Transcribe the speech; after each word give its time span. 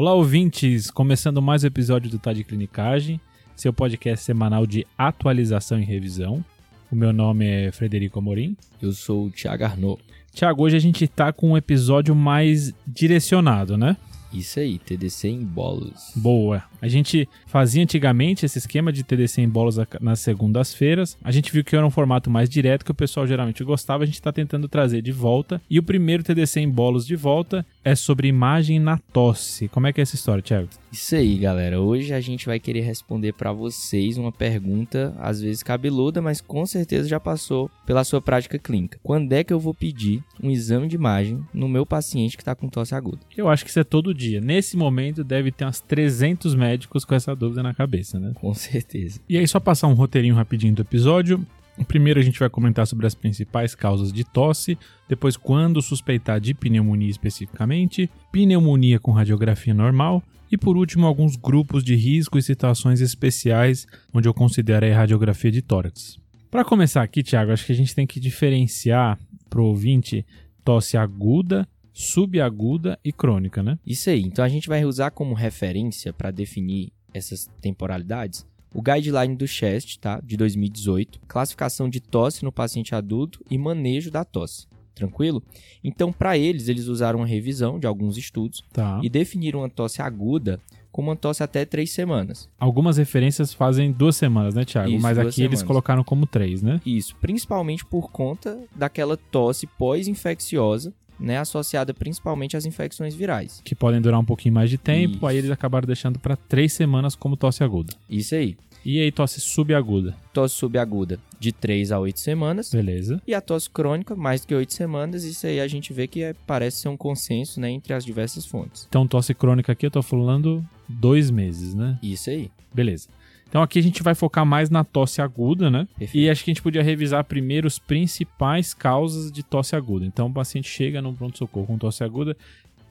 Olá, 0.00 0.14
ouvintes! 0.14 0.90
Começando 0.90 1.42
mais 1.42 1.62
um 1.62 1.66
episódio 1.66 2.10
do 2.10 2.18
Tá 2.18 2.32
de 2.32 2.42
Clinicagem, 2.42 3.20
seu 3.54 3.70
podcast 3.70 4.24
semanal 4.24 4.66
de 4.66 4.86
atualização 4.96 5.78
e 5.78 5.84
revisão. 5.84 6.42
O 6.90 6.96
meu 6.96 7.12
nome 7.12 7.44
é 7.46 7.70
Frederico 7.70 8.18
Amorim. 8.18 8.56
Eu 8.80 8.92
sou 8.92 9.26
o 9.26 9.30
Thiago 9.30 9.62
Arnaud. 9.62 10.02
Tiago, 10.32 10.62
hoje 10.62 10.74
a 10.74 10.80
gente 10.80 11.06
tá 11.06 11.34
com 11.34 11.50
um 11.50 11.56
episódio 11.56 12.14
mais 12.14 12.72
direcionado, 12.86 13.76
né? 13.76 13.94
Isso 14.32 14.60
aí, 14.60 14.78
TDC 14.78 15.28
em 15.28 15.44
bolos. 15.44 16.12
Boa. 16.14 16.62
A 16.80 16.86
gente 16.86 17.28
fazia 17.46 17.82
antigamente 17.82 18.46
esse 18.46 18.58
esquema 18.58 18.92
de 18.92 19.02
TDC 19.02 19.42
em 19.42 19.48
bolos 19.48 19.76
nas 20.00 20.20
segundas-feiras. 20.20 21.18
A 21.22 21.32
gente 21.32 21.52
viu 21.52 21.64
que 21.64 21.74
era 21.74 21.84
um 21.84 21.90
formato 21.90 22.30
mais 22.30 22.48
direto 22.48 22.84
que 22.84 22.92
o 22.92 22.94
pessoal 22.94 23.26
geralmente 23.26 23.64
gostava. 23.64 24.04
A 24.04 24.06
gente 24.06 24.14
está 24.14 24.32
tentando 24.32 24.68
trazer 24.68 25.02
de 25.02 25.10
volta. 25.10 25.60
E 25.68 25.78
o 25.78 25.82
primeiro 25.82 26.22
TDC 26.22 26.60
em 26.60 26.70
bolos 26.70 27.04
de 27.04 27.16
volta 27.16 27.66
é 27.84 27.94
sobre 27.94 28.28
imagem 28.28 28.78
na 28.78 28.98
tosse. 28.98 29.68
Como 29.68 29.86
é 29.86 29.92
que 29.92 30.00
é 30.00 30.02
essa 30.02 30.14
história, 30.14 30.42
Thiago? 30.42 30.68
Isso 30.92 31.14
aí, 31.14 31.38
galera. 31.38 31.80
Hoje 31.80 32.12
a 32.12 32.20
gente 32.20 32.46
vai 32.46 32.58
querer 32.58 32.80
responder 32.80 33.32
para 33.32 33.52
vocês 33.52 34.18
uma 34.18 34.32
pergunta, 34.32 35.14
às 35.18 35.40
vezes 35.40 35.62
cabeluda, 35.62 36.20
mas 36.20 36.40
com 36.40 36.66
certeza 36.66 37.08
já 37.08 37.20
passou 37.20 37.70
pela 37.86 38.04
sua 38.04 38.20
prática 38.20 38.58
clínica. 38.58 38.98
Quando 39.02 39.32
é 39.32 39.42
que 39.42 39.52
eu 39.52 39.60
vou 39.60 39.72
pedir 39.72 40.22
um 40.42 40.50
exame 40.50 40.88
de 40.88 40.96
imagem 40.96 41.40
no 41.54 41.68
meu 41.68 41.86
paciente 41.86 42.36
que 42.36 42.42
está 42.42 42.54
com 42.54 42.68
tosse 42.68 42.94
aguda? 42.94 43.20
Eu 43.36 43.48
acho 43.48 43.64
que 43.64 43.70
isso 43.70 43.80
é 43.80 43.84
todo 43.84 44.14
dia. 44.14 44.40
Nesse 44.40 44.76
momento 44.76 45.24
deve 45.24 45.50
ter 45.50 45.64
uns 45.64 45.80
300 45.80 46.54
médicos 46.54 47.04
com 47.04 47.14
essa 47.14 47.34
dúvida 47.34 47.62
na 47.62 47.72
cabeça, 47.72 48.18
né? 48.18 48.32
Com 48.34 48.52
certeza. 48.52 49.20
E 49.28 49.38
aí 49.38 49.46
só 49.46 49.60
passar 49.60 49.86
um 49.86 49.94
roteirinho 49.94 50.34
rapidinho 50.34 50.74
do 50.74 50.82
episódio. 50.82 51.46
Primeiro 51.86 52.20
a 52.20 52.22
gente 52.22 52.38
vai 52.38 52.48
comentar 52.48 52.86
sobre 52.86 53.06
as 53.06 53.14
principais 53.14 53.74
causas 53.74 54.12
de 54.12 54.24
tosse, 54.24 54.78
depois 55.08 55.36
quando 55.36 55.82
suspeitar 55.82 56.40
de 56.40 56.54
pneumonia 56.54 57.10
especificamente, 57.10 58.10
pneumonia 58.30 58.98
com 58.98 59.10
radiografia 59.10 59.74
normal 59.74 60.22
e 60.50 60.56
por 60.56 60.76
último 60.76 61.06
alguns 61.06 61.36
grupos 61.36 61.84
de 61.84 61.94
risco 61.94 62.38
e 62.38 62.42
situações 62.42 63.00
especiais 63.00 63.86
onde 64.12 64.28
eu 64.28 64.34
considero 64.34 64.86
a 64.86 64.94
radiografia 64.94 65.50
de 65.50 65.62
tórax. 65.62 66.18
Para 66.50 66.64
começar 66.64 67.02
aqui, 67.02 67.22
Tiago, 67.22 67.52
acho 67.52 67.64
que 67.64 67.72
a 67.72 67.76
gente 67.76 67.94
tem 67.94 68.06
que 68.06 68.18
diferenciar 68.18 69.18
para 69.48 69.60
o 69.60 69.66
ouvinte 69.66 70.26
tosse 70.64 70.96
aguda, 70.96 71.68
subaguda 71.92 72.98
e 73.04 73.12
crônica, 73.12 73.62
né? 73.62 73.78
Isso 73.86 74.10
aí. 74.10 74.22
Então 74.22 74.44
a 74.44 74.48
gente 74.48 74.68
vai 74.68 74.84
usar 74.84 75.10
como 75.10 75.34
referência 75.34 76.12
para 76.12 76.30
definir 76.30 76.92
essas 77.14 77.48
temporalidades 77.60 78.46
o 78.72 78.82
guideline 78.82 79.36
do 79.36 79.46
CHEST, 79.46 79.98
tá, 79.98 80.20
de 80.20 80.36
2018, 80.36 81.20
classificação 81.26 81.88
de 81.88 82.00
tosse 82.00 82.44
no 82.44 82.52
paciente 82.52 82.94
adulto 82.94 83.44
e 83.50 83.58
manejo 83.58 84.10
da 84.10 84.24
tosse. 84.24 84.66
Tranquilo? 84.94 85.42
Então, 85.82 86.12
para 86.12 86.36
eles, 86.36 86.68
eles 86.68 86.86
usaram 86.86 87.20
uma 87.20 87.26
revisão 87.26 87.78
de 87.78 87.86
alguns 87.86 88.16
estudos 88.16 88.62
tá. 88.72 89.00
e 89.02 89.08
definiram 89.08 89.60
uma 89.60 89.68
tosse 89.68 90.02
aguda 90.02 90.60
como 90.92 91.08
uma 91.08 91.16
tosse 91.16 91.42
até 91.42 91.64
três 91.64 91.92
semanas. 91.92 92.48
Algumas 92.58 92.96
referências 92.96 93.54
fazem 93.54 93.92
duas 93.92 94.16
semanas, 94.16 94.54
né, 94.54 94.64
Thiago? 94.64 94.90
Isso, 94.90 95.00
Mas 95.00 95.18
aqui 95.18 95.32
semanas. 95.32 95.52
eles 95.52 95.62
colocaram 95.62 96.02
como 96.02 96.26
três, 96.26 96.62
né? 96.62 96.80
Isso, 96.84 97.14
principalmente 97.16 97.84
por 97.84 98.10
conta 98.10 98.58
daquela 98.74 99.16
tosse 99.16 99.66
pós-infecciosa 99.66 100.92
né, 101.20 101.38
associada 101.38 101.92
principalmente 101.92 102.56
às 102.56 102.64
infecções 102.64 103.14
virais. 103.14 103.60
Que 103.64 103.74
podem 103.74 104.00
durar 104.00 104.18
um 104.18 104.24
pouquinho 104.24 104.54
mais 104.54 104.70
de 104.70 104.78
tempo, 104.78 105.16
Isso. 105.16 105.26
aí 105.26 105.36
eles 105.36 105.50
acabaram 105.50 105.86
deixando 105.86 106.18
para 106.18 106.36
três 106.36 106.72
semanas 106.72 107.14
como 107.14 107.36
tosse 107.36 107.62
aguda. 107.62 107.94
Isso 108.08 108.34
aí. 108.34 108.56
E 108.84 108.98
aí, 108.98 109.12
tosse 109.12 109.40
subaguda? 109.40 110.16
Tosse 110.32 110.54
subaguda 110.54 111.20
de 111.38 111.52
3 111.52 111.92
a 111.92 112.00
8 112.00 112.18
semanas. 112.18 112.70
Beleza. 112.70 113.20
E 113.26 113.34
a 113.34 113.40
tosse 113.40 113.68
crônica, 113.68 114.16
mais 114.16 114.40
do 114.40 114.46
que 114.46 114.54
8 114.54 114.72
semanas. 114.72 115.22
Isso 115.24 115.46
aí 115.46 115.60
a 115.60 115.68
gente 115.68 115.92
vê 115.92 116.06
que 116.06 116.22
é, 116.22 116.34
parece 116.46 116.78
ser 116.78 116.88
um 116.88 116.96
consenso 116.96 117.60
né, 117.60 117.70
entre 117.70 117.92
as 117.92 118.04
diversas 118.04 118.46
fontes. 118.46 118.86
Então, 118.88 119.06
tosse 119.06 119.34
crônica 119.34 119.70
aqui 119.70 119.84
eu 119.84 119.90
tô 119.90 120.02
falando 120.02 120.64
dois 120.88 121.30
meses, 121.30 121.74
né? 121.74 121.98
Isso 122.02 122.30
aí. 122.30 122.50
Beleza. 122.72 123.08
Então 123.50 123.60
aqui 123.60 123.80
a 123.80 123.82
gente 123.82 124.02
vai 124.02 124.14
focar 124.14 124.46
mais 124.46 124.70
na 124.70 124.84
tosse 124.84 125.20
aguda, 125.20 125.68
né? 125.68 125.86
Perfeito. 125.98 126.16
E 126.16 126.30
acho 126.30 126.44
que 126.44 126.50
a 126.50 126.54
gente 126.54 126.62
podia 126.62 126.82
revisar 126.82 127.24
primeiro 127.24 127.66
os 127.66 127.78
principais 127.78 128.72
causas 128.72 129.30
de 129.30 129.42
tosse 129.42 129.74
aguda. 129.76 130.06
Então 130.06 130.28
o 130.28 130.32
paciente 130.32 130.68
chega 130.68 131.02
no 131.02 131.12
pronto-socorro 131.12 131.66
com 131.66 131.76
tosse 131.76 132.04
aguda, 132.04 132.36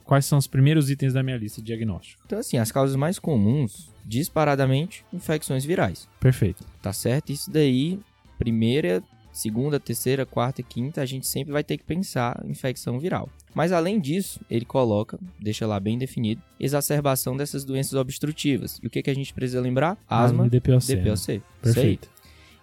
quais 0.04 0.26
são 0.26 0.38
os 0.38 0.46
primeiros 0.46 0.90
itens 0.90 1.14
da 1.14 1.22
minha 1.22 1.38
lista 1.38 1.62
de 1.62 1.68
diagnóstico? 1.68 2.22
Então, 2.26 2.38
assim, 2.38 2.58
as 2.58 2.70
causas 2.70 2.94
mais 2.94 3.18
comuns, 3.18 3.90
disparadamente, 4.04 5.02
infecções 5.12 5.64
virais. 5.64 6.06
Perfeito. 6.20 6.62
Tá 6.82 6.92
certo? 6.92 7.32
Isso 7.32 7.50
daí, 7.50 7.98
primeira, 8.38 9.02
segunda, 9.32 9.80
terceira, 9.80 10.26
quarta 10.26 10.60
e 10.60 10.64
quinta, 10.64 11.00
a 11.00 11.06
gente 11.06 11.26
sempre 11.26 11.52
vai 11.52 11.64
ter 11.64 11.78
que 11.78 11.84
pensar 11.84 12.40
em 12.44 12.50
infecção 12.50 12.98
viral. 12.98 13.28
Mas 13.54 13.72
além 13.72 14.00
disso, 14.00 14.40
ele 14.50 14.64
coloca, 14.64 15.18
deixa 15.38 15.66
lá 15.66 15.80
bem 15.80 15.98
definido, 15.98 16.40
exacerbação 16.58 17.36
dessas 17.36 17.64
doenças 17.64 17.94
obstrutivas. 17.94 18.78
E 18.82 18.86
o 18.86 18.90
que, 18.90 19.02
que 19.02 19.10
a 19.10 19.14
gente 19.14 19.34
precisa 19.34 19.60
lembrar? 19.60 19.98
Asma, 20.08 20.46
e 20.46 20.50
DPOC. 20.50 20.94
né? 20.94 21.02
DPOC. 21.02 21.30
Aí. 21.32 21.42
Perfeito. 21.62 22.08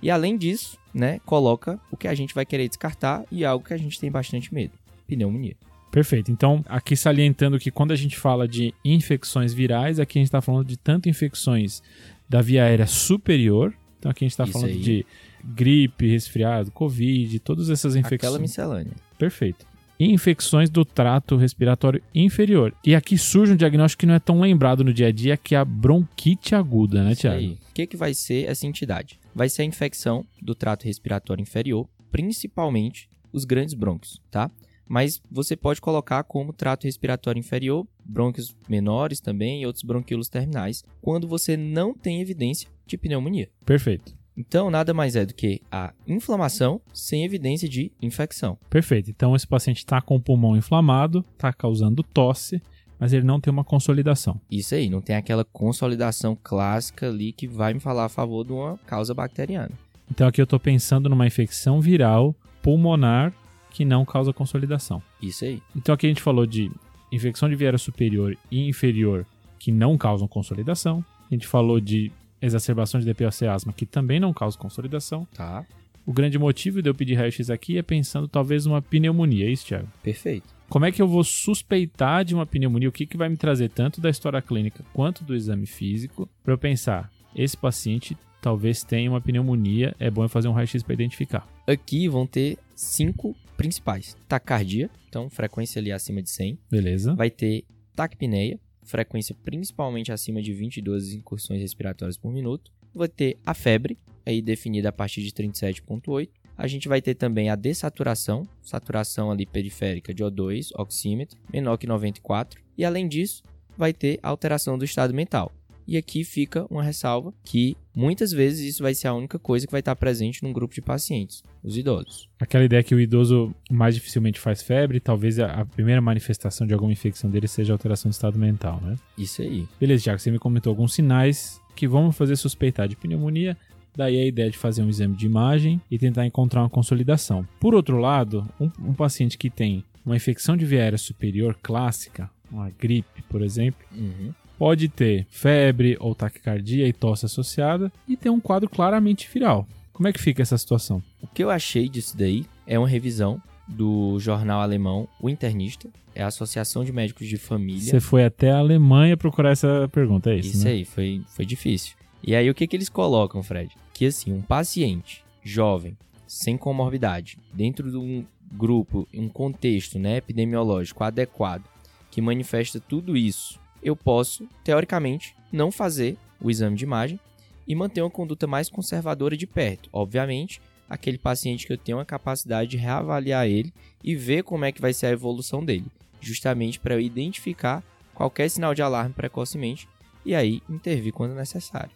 E 0.01 0.11
além 0.11 0.37
disso, 0.37 0.77
né, 0.93 1.19
coloca 1.25 1.79
o 1.91 1.97
que 1.97 2.07
a 2.07 2.15
gente 2.15 2.33
vai 2.33 2.45
querer 2.45 2.67
descartar 2.67 3.25
e 3.31 3.43
algo 3.43 3.65
que 3.65 3.73
a 3.73 3.77
gente 3.77 3.99
tem 3.99 4.11
bastante 4.11 4.53
medo: 4.53 4.73
pneumonia. 5.07 5.55
Perfeito. 5.91 6.31
Então, 6.31 6.63
aqui 6.67 6.95
salientando 6.95 7.57
que 7.57 7.71
quando 7.71 7.91
a 7.91 7.95
gente 7.95 8.17
fala 8.17 8.47
de 8.47 8.73
infecções 8.83 9.53
virais, 9.53 9.99
aqui 9.99 10.19
a 10.19 10.21
gente 10.21 10.27
está 10.27 10.41
falando 10.41 10.67
de 10.67 10.77
tanto 10.77 11.09
infecções 11.09 11.81
da 12.27 12.41
via 12.41 12.63
aérea 12.63 12.85
superior. 12.85 13.73
Então, 13.99 14.11
aqui 14.11 14.23
a 14.23 14.27
gente 14.27 14.33
está 14.33 14.45
falando 14.45 14.69
aí. 14.69 14.79
de 14.79 15.05
gripe, 15.43 16.07
resfriado, 16.07 16.71
covid, 16.71 17.39
todas 17.39 17.69
essas 17.69 17.95
infecções. 17.95 18.23
Aquela 18.23 18.39
miscelânea. 18.39 18.93
Perfeito. 19.17 19.65
E 19.99 20.11
infecções 20.11 20.69
do 20.69 20.85
trato 20.85 21.35
respiratório 21.35 22.01
inferior. 22.13 22.73
E 22.85 22.93
aqui 22.93 23.17
surge 23.17 23.53
um 23.53 23.55
diagnóstico 23.55 24.01
que 24.01 24.05
não 24.05 24.13
é 24.13 24.19
tão 24.19 24.39
lembrado 24.39 24.83
no 24.83 24.93
dia 24.93 25.07
a 25.07 25.11
dia, 25.11 25.35
que 25.35 25.55
é 25.55 25.57
a 25.57 25.65
bronquite 25.65 26.53
aguda, 26.53 27.03
né, 27.03 27.15
Tiago? 27.15 27.53
O 27.53 27.73
que, 27.73 27.87
que 27.87 27.97
vai 27.97 28.13
ser 28.13 28.47
essa 28.47 28.67
entidade? 28.67 29.19
Vai 29.33 29.49
ser 29.49 29.63
a 29.63 29.65
infecção 29.65 30.23
do 30.39 30.53
trato 30.53 30.85
respiratório 30.85 31.41
inferior, 31.41 31.87
principalmente 32.11 33.09
os 33.33 33.43
grandes 33.43 33.73
brônquios, 33.73 34.21
tá? 34.29 34.51
Mas 34.87 35.21
você 35.29 35.55
pode 35.55 35.81
colocar 35.81 36.23
como 36.23 36.53
trato 36.53 36.85
respiratório 36.85 37.39
inferior, 37.39 37.85
brônquios 38.03 38.55
menores 38.67 39.19
também 39.19 39.61
e 39.61 39.65
outros 39.65 39.83
bronquíolos 39.83 40.29
terminais, 40.29 40.83
quando 41.01 41.27
você 41.27 41.57
não 41.57 41.93
tem 41.93 42.21
evidência 42.21 42.69
de 42.85 42.97
pneumonia. 42.97 43.49
Perfeito. 43.65 44.15
Então, 44.37 44.69
nada 44.69 44.93
mais 44.93 45.15
é 45.15 45.25
do 45.25 45.33
que 45.33 45.61
a 45.71 45.91
inflamação 46.07 46.79
sem 46.93 47.25
evidência 47.25 47.67
de 47.67 47.91
infecção. 47.99 48.55
Perfeito. 48.69 49.09
Então, 49.09 49.35
esse 49.35 49.47
paciente 49.47 49.77
está 49.77 49.99
com 49.99 50.15
o 50.15 50.21
pulmão 50.21 50.55
inflamado, 50.55 51.25
está 51.33 51.51
causando 51.51 52.03
tosse, 52.03 52.61
mas 52.99 53.13
ele 53.13 53.25
não 53.25 53.41
tem 53.41 53.51
uma 53.51 53.63
consolidação. 53.63 54.39
Isso 54.49 54.75
aí, 54.75 54.91
não 54.91 55.01
tem 55.01 55.15
aquela 55.15 55.43
consolidação 55.43 56.37
clássica 56.41 57.07
ali 57.07 57.33
que 57.33 57.47
vai 57.47 57.73
me 57.73 57.79
falar 57.79 58.05
a 58.05 58.09
favor 58.09 58.45
de 58.45 58.53
uma 58.53 58.77
causa 58.85 59.11
bacteriana. 59.11 59.71
Então, 60.09 60.27
aqui 60.27 60.39
eu 60.39 60.43
estou 60.45 60.59
pensando 60.59 61.09
numa 61.09 61.25
infecção 61.25 61.81
viral 61.81 62.35
pulmonar 62.61 63.33
que 63.77 63.85
não 63.85 64.03
causa 64.03 64.33
consolidação. 64.33 65.03
Isso 65.21 65.45
aí. 65.45 65.61
Então, 65.75 65.93
aqui 65.93 66.07
a 66.07 66.09
gente 66.09 66.23
falou 66.23 66.47
de 66.47 66.71
infecção 67.11 67.47
de 67.47 67.55
via 67.55 67.67
aérea 67.67 67.77
superior 67.77 68.35
e 68.49 68.67
inferior 68.67 69.23
que 69.59 69.71
não 69.71 69.95
causam 69.95 70.27
consolidação. 70.27 71.05
A 71.29 71.35
gente 71.35 71.45
falou 71.45 71.79
de 71.79 72.11
exacerbação 72.41 72.99
de 72.99 73.05
DPOC 73.05 73.45
asma 73.45 73.71
que 73.71 73.85
também 73.85 74.19
não 74.19 74.33
causam 74.33 74.59
consolidação. 74.59 75.27
Tá. 75.31 75.63
O 76.07 76.11
grande 76.11 76.39
motivo 76.39 76.81
de 76.81 76.89
eu 76.89 76.95
pedir 76.95 77.13
raio-x 77.13 77.51
aqui 77.51 77.77
é 77.77 77.83
pensando 77.83 78.27
talvez 78.27 78.65
numa 78.65 78.81
pneumonia, 78.81 79.45
é 79.45 79.51
isso, 79.51 79.67
Thiago? 79.67 79.87
Perfeito. 80.01 80.47
Como 80.67 80.83
é 80.83 80.91
que 80.91 80.99
eu 80.99 81.07
vou 81.07 81.23
suspeitar 81.23 82.25
de 82.25 82.33
uma 82.33 82.47
pneumonia? 82.47 82.89
O 82.89 82.91
que, 82.91 83.05
que 83.05 83.15
vai 83.15 83.29
me 83.29 83.37
trazer 83.37 83.69
tanto 83.69 84.01
da 84.01 84.09
história 84.09 84.41
clínica 84.41 84.83
quanto 84.91 85.23
do 85.23 85.35
exame 85.35 85.67
físico 85.67 86.27
para 86.43 86.53
eu 86.55 86.57
pensar, 86.57 87.11
esse 87.35 87.55
paciente 87.55 88.17
talvez 88.41 88.83
tenha 88.83 89.11
uma 89.11 89.21
pneumonia, 89.21 89.95
é 89.99 90.09
bom 90.09 90.23
eu 90.23 90.29
fazer 90.29 90.47
um 90.47 90.53
raio-x 90.53 90.81
para 90.81 90.95
identificar. 90.95 91.47
Aqui 91.67 92.07
vão 92.07 92.25
ter 92.25 92.57
cinco 92.77 93.35
principais. 93.57 94.15
Taquicardia, 94.27 94.89
então 95.09 95.29
frequência 95.29 95.79
ali 95.79 95.91
acima 95.91 96.21
de 96.21 96.29
100. 96.29 96.59
Beleza? 96.69 97.15
Vai 97.15 97.29
ter 97.29 97.65
taquipneia, 97.95 98.59
frequência 98.83 99.35
principalmente 99.43 100.11
acima 100.11 100.41
de 100.41 100.53
22 100.53 101.13
incursões 101.13 101.59
respiratórias 101.59 102.17
por 102.17 102.31
minuto. 102.31 102.71
Vai 102.93 103.07
ter 103.07 103.37
a 103.45 103.53
febre, 103.53 103.97
aí 104.25 104.41
definida 104.41 104.89
a 104.89 104.91
partir 104.91 105.21
de 105.23 105.31
37.8. 105.31 106.29
A 106.55 106.67
gente 106.67 106.87
vai 106.87 107.01
ter 107.01 107.15
também 107.15 107.49
a 107.49 107.55
dessaturação, 107.55 108.47
saturação 108.63 109.29
ali 109.29 109.45
periférica 109.45 110.13
de 110.13 110.23
O2, 110.23 110.69
oxímetro, 110.75 111.37
menor 111.51 111.77
que 111.77 111.85
94. 111.85 112.59
E 112.77 112.85
além 112.85 113.07
disso, 113.07 113.43
vai 113.77 113.93
ter 113.93 114.19
a 114.23 114.29
alteração 114.29 114.77
do 114.77 114.85
estado 114.85 115.13
mental. 115.13 115.51
E 115.87 115.95
aqui 115.95 116.23
fica 116.23 116.65
uma 116.69 116.83
ressalva 116.83 117.33
que 117.45 117.77
muitas 117.95 118.31
vezes 118.31 118.73
isso 118.73 118.83
vai 118.83 118.93
ser 118.93 119.07
a 119.07 119.13
única 119.13 119.39
coisa 119.39 119.65
que 119.65 119.71
vai 119.71 119.79
estar 119.79 119.95
presente 119.95 120.43
num 120.43 120.51
grupo 120.51 120.73
de 120.73 120.81
pacientes, 120.81 121.41
os 121.63 121.77
idosos. 121.77 122.27
Aquela 122.39 122.65
ideia 122.65 122.83
que 122.83 122.93
o 122.93 122.99
idoso 122.99 123.55
mais 123.71 123.95
dificilmente 123.95 124.39
faz 124.39 124.61
febre, 124.61 124.99
talvez 124.99 125.39
a 125.39 125.65
primeira 125.65 126.01
manifestação 126.01 126.67
de 126.67 126.73
alguma 126.73 126.91
infecção 126.91 127.29
dele 127.29 127.47
seja 127.47 127.71
alteração 127.73 128.09
do 128.09 128.13
estado 128.13 128.37
mental, 128.37 128.81
né? 128.81 128.95
Isso 129.17 129.41
aí. 129.41 129.65
Beleza, 129.79 130.03
Tiago, 130.03 130.19
você 130.19 130.29
me 130.29 130.39
comentou 130.39 130.71
alguns 130.71 130.93
sinais 130.93 131.61
que 131.73 131.87
vão 131.87 132.07
me 132.07 132.13
fazer 132.13 132.35
suspeitar 132.35 132.87
de 132.87 132.95
pneumonia, 132.97 133.55
daí 133.95 134.17
a 134.19 134.25
ideia 134.25 134.49
de 134.51 134.57
fazer 134.57 134.81
um 134.83 134.89
exame 134.89 135.15
de 135.15 135.25
imagem 135.25 135.79
e 135.89 135.97
tentar 135.97 136.25
encontrar 136.25 136.61
uma 136.63 136.69
consolidação. 136.69 137.47
Por 137.59 137.73
outro 137.73 137.97
lado, 137.97 138.45
um, 138.59 138.69
um 138.79 138.93
paciente 138.93 139.37
que 139.37 139.49
tem 139.49 139.85
uma 140.05 140.15
infecção 140.15 140.57
de 140.57 140.65
via 140.65 140.81
aérea 140.81 140.97
superior 140.97 141.57
clássica, 141.61 142.29
uma 142.51 142.69
gripe, 142.69 143.21
por 143.29 143.41
exemplo, 143.41 143.85
Uhum. 143.91 144.33
Pode 144.57 144.89
ter 144.89 145.25
febre 145.29 145.97
ou 145.99 146.15
taquicardia 146.15 146.87
e 146.87 146.93
tosse 146.93 147.25
associada 147.25 147.91
e 148.07 148.17
ter 148.17 148.29
um 148.29 148.39
quadro 148.39 148.69
claramente 148.69 149.29
viral. 149.31 149.67
Como 149.93 150.07
é 150.07 150.13
que 150.13 150.21
fica 150.21 150.41
essa 150.41 150.57
situação? 150.57 151.01
O 151.21 151.27
que 151.27 151.43
eu 151.43 151.49
achei 151.49 151.89
disso 151.89 152.15
daí 152.17 152.45
é 152.65 152.77
uma 152.77 152.87
revisão 152.87 153.41
do 153.67 154.17
jornal 154.19 154.61
alemão 154.61 155.07
O 155.19 155.29
Internista, 155.29 155.89
é 156.15 156.23
a 156.23 156.27
Associação 156.27 156.83
de 156.83 156.91
Médicos 156.91 157.27
de 157.27 157.37
Família. 157.37 157.81
Você 157.81 157.99
foi 157.99 158.23
até 158.23 158.51
a 158.51 158.57
Alemanha 158.57 159.17
procurar 159.17 159.51
essa 159.51 159.87
pergunta, 159.91 160.31
é 160.31 160.37
isso, 160.37 160.55
Isso 160.55 160.65
né? 160.65 160.71
aí, 160.71 160.85
foi, 160.85 161.21
foi 161.27 161.45
difícil. 161.45 161.95
E 162.23 162.35
aí, 162.35 162.49
o 162.49 162.55
que, 162.55 162.65
que 162.65 162.75
eles 162.75 162.89
colocam, 162.89 163.43
Fred? 163.43 163.71
Que 163.93 164.07
assim, 164.07 164.33
um 164.33 164.41
paciente 164.41 165.23
jovem, 165.43 165.95
sem 166.25 166.57
comorbidade, 166.57 167.37
dentro 167.53 167.91
de 167.91 167.97
um 167.97 168.25
grupo, 168.51 169.07
um 169.13 169.29
contexto 169.29 169.99
né, 169.99 170.17
epidemiológico 170.17 171.03
adequado, 171.03 171.63
que 172.09 172.21
manifesta 172.21 172.79
tudo 172.79 173.15
isso, 173.15 173.59
eu 173.81 173.95
posso, 173.95 174.47
teoricamente, 174.63 175.35
não 175.51 175.71
fazer 175.71 176.17
o 176.41 176.49
exame 176.49 176.75
de 176.75 176.83
imagem 176.83 177.19
e 177.67 177.75
manter 177.75 178.01
uma 178.01 178.09
conduta 178.09 178.47
mais 178.47 178.69
conservadora 178.69 179.35
de 179.35 179.45
perto. 179.45 179.89
Obviamente, 179.91 180.61
aquele 180.89 181.17
paciente 181.17 181.67
que 181.67 181.73
eu 181.73 181.77
tenho 181.77 181.99
a 181.99 182.05
capacidade 182.05 182.71
de 182.71 182.77
reavaliar 182.77 183.47
ele 183.47 183.73
e 184.03 184.15
ver 184.15 184.43
como 184.43 184.65
é 184.65 184.71
que 184.71 184.81
vai 184.81 184.93
ser 184.93 185.07
a 185.07 185.11
evolução 185.11 185.63
dele, 185.63 185.85
justamente 186.21 186.79
para 186.79 186.95
eu 186.95 187.01
identificar 187.01 187.83
qualquer 188.13 188.49
sinal 188.49 188.73
de 188.73 188.81
alarme 188.81 189.13
precocemente 189.13 189.87
e 190.25 190.33
aí 190.33 190.61
intervir 190.69 191.13
quando 191.13 191.35
necessário. 191.35 191.91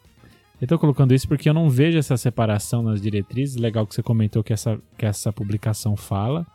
Eu 0.62 0.68
tô 0.68 0.78
colocando 0.78 1.14
isso 1.14 1.28
porque 1.28 1.50
eu 1.50 1.54
não 1.56 1.70
vejo 1.70 1.98
essa 1.98 2.16
separação 2.16 2.84
nas 2.84 3.02
diretrizes. 3.02 3.56
Legal 3.56 3.88
que 3.88 3.96
você 3.96 4.04
comentou 4.04 4.44
que 4.44 4.54
essa, 4.54 4.80
que 4.96 5.08
essa 5.08 5.34
publicação 5.34 5.96
fala. 5.96 6.46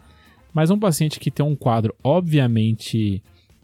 Mas 0.55 0.71
um 0.71 0.79
paciente 0.79 1.19
que 1.19 1.29
tem 1.29 1.45
um 1.45 1.57
quadro 1.57 1.93
obviamente 2.05 3.21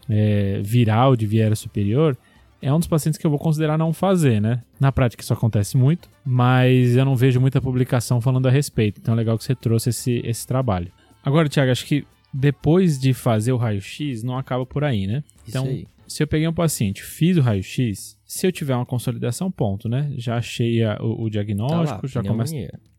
é, 0.09 0.61
viral 0.63 1.17
de 1.17 1.27
viés 1.27 1.59
superior 1.59 2.17
é 2.61 2.73
um 2.73 2.79
dos 2.79 2.87
pacientes 2.87 3.19
que 3.19 3.27
eu 3.27 3.31
vou 3.31 3.41
considerar 3.41 3.77
não 3.77 3.93
fazer, 3.93 4.41
né? 4.41 4.63
Na 4.79 4.93
prática 4.93 5.21
isso 5.23 5.33
acontece 5.33 5.77
muito, 5.77 6.09
mas 6.25 6.95
eu 6.97 7.05
não 7.05 7.17
vejo 7.17 7.41
muita 7.41 7.61
publicação 7.61 8.21
falando 8.21 8.47
a 8.47 8.51
respeito. 8.53 9.01
Então 9.01 9.15
é 9.15 9.17
legal 9.17 9.37
que 9.37 9.43
você 9.43 9.55
trouxe 9.55 9.91
esse, 9.91 10.21
esse 10.25 10.47
trabalho. 10.47 10.93
Agora, 11.25 11.49
Thiago, 11.49 11.73
acho 11.73 11.85
que 11.85 12.05
depois 12.33 13.01
de 13.01 13.13
fazer 13.13 13.51
o 13.53 13.57
raio-x, 13.57 14.23
não 14.23 14.39
acaba 14.39 14.65
por 14.65 14.85
aí, 14.85 15.07
né? 15.09 15.25
Então, 15.49 15.65
aí. 15.67 15.87
se 16.07 16.23
eu 16.23 16.27
peguei 16.27 16.47
um 16.47 16.53
paciente, 16.53 17.03
fiz 17.03 17.37
o 17.37 17.41
raio-x, 17.41 18.17
se 18.25 18.47
eu 18.47 18.53
tiver 18.53 18.77
uma 18.77 18.87
consolidação, 18.87 19.51
ponto, 19.51 19.89
né? 19.89 20.13
Já 20.17 20.37
achei 20.37 20.83
a- 20.85 20.99
o, 21.01 21.23
o 21.23 21.25
Tá 21.25 21.31
diagnóstico, 21.31 22.01
lá, 22.05 22.09
já 22.09 22.23
começa. 22.23 22.55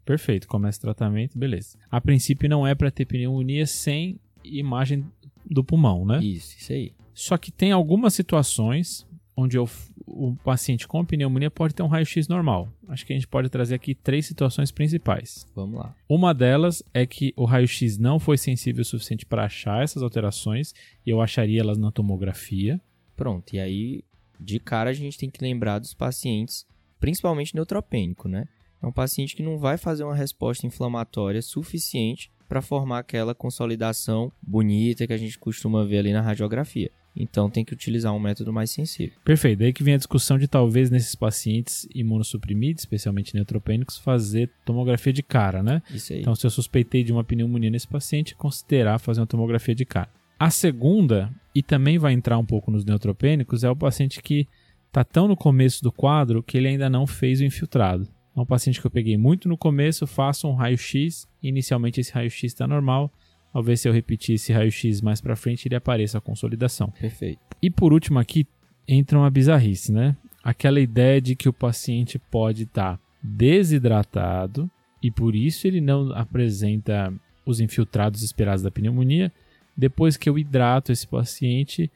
Perfeito, 0.06 0.46
começa 0.48 0.78
o 0.80 0.82
tratamento, 0.82 1.40
beleza. 1.40 1.78
A 1.90 2.02
princípio 2.02 2.50
não 2.50 2.68
é 2.68 2.76
para 2.76 2.92
ter 2.92 3.06
pneumonia 3.06 3.66
sem 3.66 4.20
imagem 4.44 5.06
do 5.46 5.64
pulmão, 5.64 6.06
né? 6.06 6.24
Isso, 6.24 6.58
isso 6.58 6.72
aí. 6.74 6.94
Só 7.14 7.38
que 7.38 7.52
tem 7.52 7.72
algumas 7.72 8.14
situações 8.14 9.06
onde 9.36 9.58
eu- 9.58 9.70
o 10.06 10.36
paciente 10.44 10.88
com 10.88 11.04
pneumonia 11.04 11.50
pode 11.50 11.74
ter 11.74 11.82
um 11.82 11.88
raio-x 11.88 12.28
normal. 12.28 12.70
Acho 12.88 13.06
que 13.06 13.14
a 13.14 13.16
gente 13.16 13.28
pode 13.28 13.50
trazer 13.50 13.76
aqui 13.76 13.96
três 13.96 14.26
situações 14.26 14.72
principais. 14.72 15.46
Vamos 15.56 15.80
lá. 15.80 15.96
Uma 16.08 16.34
delas 16.34 16.84
é 16.94 17.06
que 17.06 17.34
o 17.36 17.46
raio-x 17.46 17.98
não 17.98 18.20
foi 18.20 18.38
sensível 18.38 18.82
o 18.82 18.86
suficiente 18.86 19.26
para 19.26 19.46
achar 19.46 19.84
essas 19.84 20.04
alterações 20.04 20.74
e 21.06 21.10
eu 21.10 21.20
acharia 21.22 21.62
elas 21.62 21.78
na 21.78 21.92
tomografia. 21.92 22.80
Pronto, 23.16 23.56
e 23.56 23.60
aí, 23.60 24.04
de 24.40 24.60
cara, 24.60 24.90
a 24.90 24.94
gente 24.94 25.18
tem 25.18 25.30
que 25.30 25.42
lembrar 25.42 25.80
dos 25.80 25.94
pacientes, 25.94 26.66
principalmente 27.00 27.56
neutropênico, 27.56 28.28
né? 28.28 28.48
É 28.82 28.86
um 28.86 28.92
paciente 28.92 29.36
que 29.36 29.42
não 29.44 29.58
vai 29.58 29.78
fazer 29.78 30.04
uma 30.04 30.16
resposta 30.16 30.68
inflamatória 30.68 31.42
suficiente 31.42 32.30
para 32.48 32.62
formar 32.62 33.00
aquela 33.00 33.34
consolidação 33.34 34.32
bonita 34.42 35.08
que 35.08 35.14
a 35.14 35.18
gente 35.18 35.38
costuma 35.38 35.84
ver 35.84 36.00
ali 36.00 36.14
na 36.14 36.22
radiografia. 36.22 36.92
Então 37.16 37.50
tem 37.50 37.64
que 37.64 37.74
utilizar 37.74 38.14
um 38.14 38.20
método 38.20 38.52
mais 38.52 38.72
sensível. 38.72 39.14
Perfeito. 39.24 39.60
Daí 39.60 39.72
que 39.72 39.84
vem 39.84 39.94
a 39.94 39.98
discussão 39.98 40.38
de 40.38 40.48
talvez 40.48 40.90
nesses 40.90 41.16
pacientes 41.16 41.88
imunossuprimidos, 41.94 42.82
especialmente 42.82 43.36
neutropênicos, 43.36 43.98
fazer 43.98 44.50
tomografia 44.66 45.14
de 45.14 45.22
cara, 45.22 45.62
né? 45.62 45.82
Isso 45.92 46.14
aí. 46.14 46.22
Então, 46.22 46.36
se 46.36 46.46
eu 46.46 46.50
suspeitei 46.50 47.04
de 47.04 47.12
uma 47.12 47.24
pneumonia 47.24 47.70
nesse 47.70 47.88
paciente, 47.88 48.36
considerar 48.36 48.98
fazer 49.00 49.22
uma 49.22 49.28
tomografia 49.28 49.76
de 49.76 49.86
cara. 49.86 50.10
A 50.40 50.50
segunda, 50.50 51.32
e 51.54 51.62
também 51.62 51.98
vai 51.98 52.14
entrar 52.14 52.38
um 52.38 52.46
pouco 52.46 52.72
nos 52.72 52.84
neutropênicos, 52.84 53.64
é 53.64 53.70
o 53.70 53.76
paciente 53.76 54.22
que 54.22 54.48
está 54.88 55.04
tão 55.04 55.28
no 55.28 55.38
começo 55.38 55.84
do 55.84 55.92
quadro 55.92 56.44
que 56.44 56.58
ele 56.58 56.68
ainda 56.68 56.90
não 56.90 57.08
fez 57.08 57.40
o 57.40 57.46
infiltrado. 57.46 58.08
É 58.36 58.40
um 58.40 58.46
paciente 58.46 58.82
que 58.82 58.88
eu 58.88 58.92
peguei 58.92 59.18
muito 59.18 59.48
no 59.48 59.58
começo, 59.58 60.08
faço 60.08 60.48
um 60.48 60.54
raio-x, 60.54 61.28
inicialmente 61.42 62.00
esse 62.00 62.12
raio-x 62.12 62.44
está 62.44 62.68
normal, 62.68 63.12
talvez 63.52 63.82
se 63.82 63.88
eu 63.88 63.94
repetir 63.94 64.36
esse 64.36 64.52
raio-x 64.52 65.02
mais 65.02 65.22
para 65.22 65.36
frente 65.36 65.68
ele 65.68 65.76
apareça 65.76 66.18
a 66.18 66.22
consolidação. 66.22 66.90
Perfeito. 67.00 67.40
E 67.62 67.70
por 67.70 67.94
último 67.94 68.20
aqui 68.20 68.48
entra 68.88 69.20
uma 69.20 69.30
bizarrice, 69.30 69.92
né? 69.92 70.18
Aquela 70.44 70.80
ideia 70.80 71.22
de 71.22 71.36
que 71.36 71.48
o 71.48 71.54
paciente 71.54 72.18
pode 72.18 72.64
estar 72.64 73.00
desidratado 73.22 74.70
e 75.02 75.12
por 75.12 75.36
isso 75.36 75.68
ele 75.68 75.80
não 75.80 76.12
apresenta 76.14 77.14
os 77.46 77.60
infiltrados 77.60 78.24
esperados 78.24 78.64
da 78.64 78.72
pneumonia. 78.72 79.32
Depois 79.76 80.18
que 80.18 80.30
eu 80.30 80.38
hidrato 80.38 80.92
esse 80.92 81.08
paciente, 81.08 81.92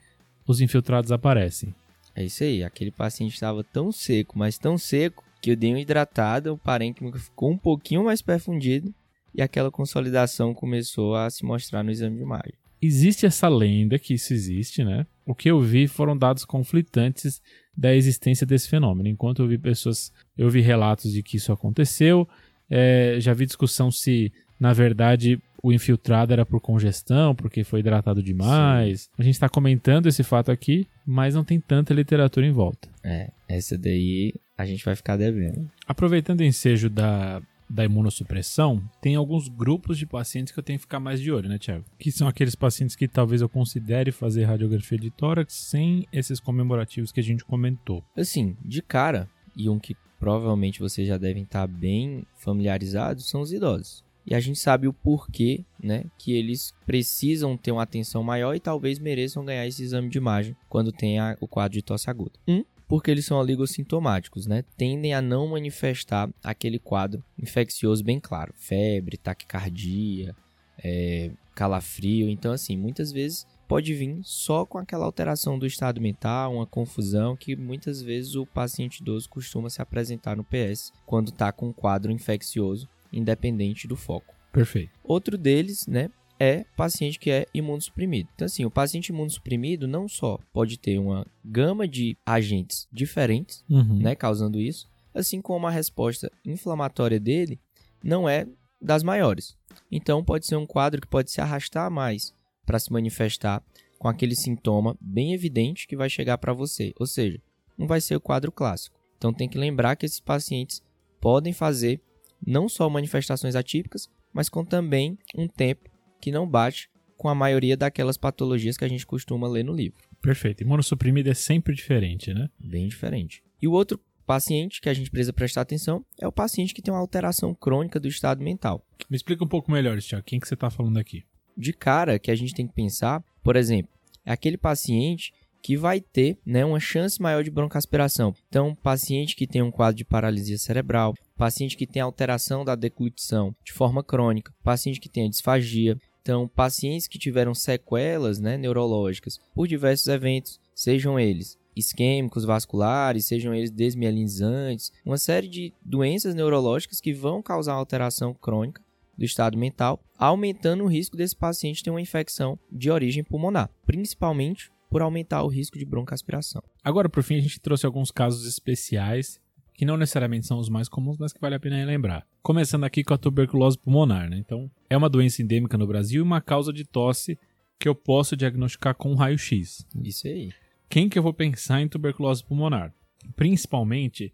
os 0.46 0.60
infiltrados 0.60 1.12
aparecem. 1.12 1.74
É 2.14 2.24
isso 2.24 2.42
aí. 2.42 2.64
Aquele 2.64 2.90
paciente 2.90 3.34
estava 3.34 3.62
tão 3.62 3.92
seco, 3.92 4.38
mas 4.38 4.58
tão 4.58 4.76
seco, 4.76 5.24
que 5.40 5.52
eu 5.52 5.56
dei 5.56 5.70
uma 5.70 5.80
hidratada, 5.80 6.52
o 6.52 6.58
parênquima 6.58 7.16
ficou 7.18 7.50
um 7.50 7.58
pouquinho 7.58 8.04
mais 8.04 8.22
perfundido 8.22 8.92
e 9.34 9.42
aquela 9.42 9.70
consolidação 9.70 10.54
começou 10.54 11.14
a 11.14 11.30
se 11.30 11.44
mostrar 11.44 11.82
no 11.82 11.90
exame 11.90 12.16
de 12.16 12.22
imagem. 12.22 12.54
Existe 12.80 13.26
essa 13.26 13.48
lenda 13.48 13.98
que 13.98 14.14
isso 14.14 14.32
existe, 14.32 14.84
né? 14.84 15.06
O 15.26 15.34
que 15.34 15.50
eu 15.50 15.60
vi 15.60 15.88
foram 15.88 16.16
dados 16.16 16.44
conflitantes 16.44 17.42
da 17.76 17.94
existência 17.94 18.46
desse 18.46 18.68
fenômeno. 18.68 19.08
Enquanto 19.08 19.42
eu 19.42 19.48
vi 19.48 19.58
pessoas, 19.58 20.12
eu 20.36 20.48
vi 20.48 20.60
relatos 20.60 21.12
de 21.12 21.22
que 21.22 21.36
isso 21.36 21.52
aconteceu, 21.52 22.28
é, 22.70 23.16
já 23.18 23.32
vi 23.32 23.46
discussão 23.46 23.90
se, 23.90 24.32
na 24.60 24.72
verdade, 24.72 25.40
o 25.62 25.72
infiltrado 25.72 26.32
era 26.32 26.46
por 26.46 26.60
congestão, 26.60 27.34
porque 27.34 27.64
foi 27.64 27.80
hidratado 27.80 28.22
demais. 28.22 29.08
A 29.18 29.22
gente 29.22 29.34
está 29.34 29.48
comentando 29.48 30.06
esse 30.06 30.22
fato 30.22 30.50
aqui, 30.50 30.86
mas 31.04 31.34
não 31.34 31.44
tem 31.44 31.60
tanta 31.60 31.92
literatura 31.92 32.46
em 32.46 32.52
volta. 32.52 32.88
É, 33.02 33.30
essa 33.48 33.76
daí 33.76 34.34
a 34.58 34.66
gente 34.66 34.84
vai 34.84 34.94
ficar 34.96 35.16
devendo. 35.16 35.70
Aproveitando 35.86 36.40
o 36.40 36.44
ensejo 36.44 36.90
da, 36.90 37.40
da 37.70 37.84
imunossupressão, 37.84 38.82
tem 39.00 39.14
alguns 39.14 39.48
grupos 39.48 39.96
de 39.96 40.04
pacientes 40.04 40.52
que 40.52 40.58
eu 40.58 40.62
tenho 40.64 40.78
que 40.78 40.82
ficar 40.84 40.98
mais 41.00 41.20
de 41.20 41.30
olho, 41.30 41.48
né, 41.48 41.58
Tiago? 41.58 41.84
Que 41.98 42.10
são 42.10 42.26
aqueles 42.26 42.54
pacientes 42.54 42.96
que 42.96 43.06
talvez 43.06 43.40
eu 43.40 43.48
considere 43.48 44.10
fazer 44.10 44.44
radiografia 44.44 44.98
de 44.98 45.10
tórax 45.10 45.54
sem 45.54 46.06
esses 46.12 46.40
comemorativos 46.40 47.12
que 47.12 47.20
a 47.20 47.22
gente 47.22 47.44
comentou. 47.44 48.02
Assim, 48.16 48.56
de 48.64 48.82
cara, 48.82 49.28
e 49.56 49.68
um 49.68 49.78
que 49.78 49.96
provavelmente 50.18 50.80
vocês 50.80 51.06
já 51.06 51.16
devem 51.16 51.44
estar 51.44 51.66
bem 51.68 52.24
familiarizados, 52.36 53.28
são 53.30 53.40
os 53.40 53.52
idosos. 53.52 54.02
E 54.26 54.34
a 54.34 54.40
gente 54.40 54.58
sabe 54.58 54.86
o 54.86 54.92
porquê, 54.92 55.64
né, 55.82 56.04
que 56.18 56.32
eles 56.32 56.74
precisam 56.84 57.56
ter 57.56 57.70
uma 57.72 57.84
atenção 57.84 58.22
maior 58.22 58.54
e 58.54 58.60
talvez 58.60 58.98
mereçam 58.98 59.44
ganhar 59.44 59.66
esse 59.66 59.82
exame 59.82 60.10
de 60.10 60.18
imagem 60.18 60.54
quando 60.68 60.92
tem 60.92 61.18
a- 61.18 61.36
o 61.40 61.48
quadro 61.48 61.78
de 61.78 61.82
tosse 61.82 62.10
aguda. 62.10 62.32
Um, 62.46 62.62
porque 62.88 63.10
eles 63.10 63.26
são 63.26 63.38
oligossintomáticos, 63.38 64.46
né? 64.46 64.64
Tendem 64.76 65.12
a 65.12 65.20
não 65.20 65.46
manifestar 65.46 66.30
aquele 66.42 66.78
quadro 66.78 67.22
infeccioso 67.38 68.02
bem 68.02 68.18
claro. 68.18 68.54
Febre, 68.56 69.18
taquicardia, 69.18 70.34
é, 70.82 71.30
calafrio. 71.54 72.30
Então, 72.30 72.50
assim, 72.50 72.78
muitas 72.78 73.12
vezes 73.12 73.46
pode 73.68 73.92
vir 73.92 74.18
só 74.22 74.64
com 74.64 74.78
aquela 74.78 75.04
alteração 75.04 75.58
do 75.58 75.66
estado 75.66 76.00
mental, 76.00 76.54
uma 76.54 76.66
confusão 76.66 77.36
que 77.36 77.54
muitas 77.54 78.00
vezes 78.00 78.34
o 78.34 78.46
paciente 78.46 79.00
idoso 79.00 79.28
costuma 79.28 79.68
se 79.68 79.82
apresentar 79.82 80.34
no 80.34 80.44
PS 80.44 80.90
quando 81.04 81.28
está 81.28 81.52
com 81.52 81.68
um 81.68 81.72
quadro 81.72 82.10
infeccioso, 82.10 82.88
independente 83.12 83.86
do 83.86 83.96
foco. 83.96 84.34
Perfeito. 84.50 84.90
Outro 85.04 85.36
deles, 85.36 85.86
né, 85.86 86.10
é 86.40 86.64
paciente 86.76 87.18
que 87.18 87.30
é 87.30 87.46
imunossuprimido. 87.52 88.28
Então, 88.34 88.46
assim, 88.46 88.64
o 88.64 88.70
paciente 88.70 89.08
imunossuprimido 89.08 89.86
não 89.88 90.08
só 90.08 90.38
pode 90.52 90.78
ter 90.78 90.98
uma 90.98 91.26
gama 91.44 91.86
de 91.88 92.16
agentes 92.24 92.86
diferentes, 92.92 93.64
Uhum. 93.68 93.98
né, 93.98 94.14
causando 94.14 94.60
isso, 94.60 94.88
assim 95.14 95.40
como 95.40 95.66
a 95.66 95.70
resposta 95.70 96.30
inflamatória 96.44 97.18
dele 97.18 97.58
não 98.02 98.28
é 98.28 98.46
das 98.80 99.02
maiores. 99.02 99.56
Então, 99.90 100.24
pode 100.24 100.46
ser 100.46 100.56
um 100.56 100.66
quadro 100.66 101.00
que 101.00 101.08
pode 101.08 101.30
se 101.30 101.40
arrastar 101.40 101.90
mais 101.90 102.32
para 102.64 102.78
se 102.78 102.92
manifestar 102.92 103.62
com 103.98 104.06
aquele 104.06 104.36
sintoma 104.36 104.96
bem 105.00 105.32
evidente 105.34 105.88
que 105.88 105.96
vai 105.96 106.08
chegar 106.08 106.38
para 106.38 106.52
você. 106.52 106.92
Ou 107.00 107.06
seja, 107.06 107.40
não 107.76 107.86
vai 107.88 108.00
ser 108.00 108.14
o 108.14 108.20
quadro 108.20 108.52
clássico. 108.52 108.96
Então, 109.16 109.32
tem 109.32 109.48
que 109.48 109.58
lembrar 109.58 109.96
que 109.96 110.06
esses 110.06 110.20
pacientes 110.20 110.80
podem 111.20 111.52
fazer 111.52 112.00
não 112.46 112.68
só 112.68 112.88
manifestações 112.88 113.56
atípicas, 113.56 114.08
mas 114.32 114.48
com 114.48 114.64
também 114.64 115.18
um 115.36 115.48
tempo 115.48 115.87
que 116.20 116.32
não 116.32 116.48
bate 116.48 116.90
com 117.16 117.28
a 117.28 117.34
maioria 117.34 117.76
daquelas 117.76 118.16
patologias 118.16 118.76
que 118.76 118.84
a 118.84 118.88
gente 118.88 119.06
costuma 119.06 119.48
ler 119.48 119.64
no 119.64 119.72
livro. 119.72 119.98
Perfeito. 120.22 120.62
Imunossuprimido 120.62 121.28
é 121.28 121.34
sempre 121.34 121.74
diferente, 121.74 122.32
né? 122.32 122.48
Bem 122.58 122.88
diferente. 122.88 123.42
E 123.60 123.66
o 123.66 123.72
outro 123.72 124.00
paciente 124.24 124.80
que 124.80 124.88
a 124.88 124.94
gente 124.94 125.10
precisa 125.10 125.32
prestar 125.32 125.62
atenção 125.62 126.04
é 126.20 126.28
o 126.28 126.32
paciente 126.32 126.74
que 126.74 126.82
tem 126.82 126.92
uma 126.92 127.00
alteração 127.00 127.54
crônica 127.54 127.98
do 127.98 128.06
estado 128.06 128.42
mental. 128.42 128.84
Me 129.08 129.16
explica 129.16 129.42
um 129.42 129.48
pouco 129.48 129.72
melhor, 129.72 129.98
Tiago. 130.00 130.24
Quem 130.24 130.38
que 130.38 130.46
você 130.46 130.54
está 130.54 130.70
falando 130.70 130.98
aqui? 130.98 131.24
De 131.56 131.72
cara, 131.72 132.18
que 132.18 132.30
a 132.30 132.34
gente 132.36 132.54
tem 132.54 132.68
que 132.68 132.74
pensar, 132.74 133.24
por 133.42 133.56
exemplo, 133.56 133.90
é 134.24 134.30
aquele 134.30 134.56
paciente 134.56 135.32
que 135.62 135.76
vai 135.76 136.00
ter 136.00 136.38
né, 136.44 136.64
uma 136.64 136.78
chance 136.78 137.20
maior 137.20 137.42
de 137.42 137.50
broncoaspiração. 137.50 138.34
Então, 138.48 138.74
paciente 138.76 139.34
que 139.34 139.46
tem 139.46 139.62
um 139.62 139.70
quadro 139.70 139.96
de 139.96 140.04
paralisia 140.04 140.58
cerebral, 140.58 141.14
paciente 141.38 141.76
que 141.76 141.86
tem 141.86 142.02
alteração 142.02 142.64
da 142.64 142.74
deglutição 142.74 143.54
de 143.64 143.72
forma 143.72 144.02
crônica, 144.02 144.52
paciente 144.62 145.00
que 145.00 145.08
tem 145.08 145.30
disfagia. 145.30 145.96
Então, 146.20 146.48
pacientes 146.48 147.06
que 147.06 147.18
tiveram 147.18 147.54
sequelas 147.54 148.38
né, 148.38 148.58
neurológicas 148.58 149.38
por 149.54 149.66
diversos 149.66 150.08
eventos, 150.08 150.60
sejam 150.74 151.18
eles 151.18 151.56
isquêmicos 151.74 152.44
vasculares, 152.44 153.26
sejam 153.26 153.54
eles 153.54 153.70
desmielinizantes, 153.70 154.92
uma 155.06 155.16
série 155.16 155.46
de 155.46 155.72
doenças 155.80 156.34
neurológicas 156.34 157.00
que 157.00 157.14
vão 157.14 157.40
causar 157.40 157.74
alteração 157.74 158.34
crônica 158.34 158.82
do 159.16 159.24
estado 159.24 159.56
mental, 159.56 160.00
aumentando 160.18 160.84
o 160.84 160.88
risco 160.88 161.16
desse 161.16 161.36
paciente 161.36 161.82
ter 161.82 161.90
uma 161.90 162.00
infecção 162.00 162.58
de 162.70 162.90
origem 162.90 163.22
pulmonar, 163.22 163.70
principalmente 163.86 164.70
por 164.90 165.02
aumentar 165.02 165.42
o 165.44 165.48
risco 165.48 165.78
de 165.78 165.84
broncoaspiração. 165.84 166.62
Agora, 166.82 167.08
por 167.08 167.22
fim, 167.22 167.36
a 167.36 167.40
gente 167.40 167.60
trouxe 167.60 167.86
alguns 167.86 168.10
casos 168.10 168.46
especiais 168.46 169.40
que 169.78 169.84
não 169.84 169.96
necessariamente 169.96 170.44
são 170.44 170.58
os 170.58 170.68
mais 170.68 170.88
comuns, 170.88 171.16
mas 171.18 171.32
que 171.32 171.40
vale 171.40 171.54
a 171.54 171.60
pena 171.60 171.86
lembrar. 171.86 172.26
Começando 172.42 172.82
aqui 172.82 173.04
com 173.04 173.14
a 173.14 173.16
tuberculose 173.16 173.78
pulmonar, 173.78 174.28
né? 174.28 174.36
Então, 174.36 174.68
é 174.90 174.96
uma 174.96 175.08
doença 175.08 175.40
endêmica 175.40 175.78
no 175.78 175.86
Brasil 175.86 176.18
e 176.18 176.26
uma 176.26 176.40
causa 176.40 176.72
de 176.72 176.84
tosse 176.84 177.38
que 177.78 177.88
eu 177.88 177.94
posso 177.94 178.36
diagnosticar 178.36 178.96
com 178.96 179.14
raio-x. 179.14 179.86
Isso 180.02 180.26
aí. 180.26 180.50
Quem 180.88 181.08
que 181.08 181.16
eu 181.16 181.22
vou 181.22 181.32
pensar 181.32 181.80
em 181.80 181.86
tuberculose 181.86 182.42
pulmonar? 182.42 182.92
Principalmente 183.36 184.32